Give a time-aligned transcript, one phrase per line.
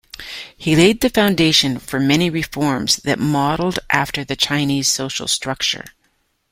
[0.57, 5.85] He laid the foundation for many reforms that modelled after the Chinese social structure.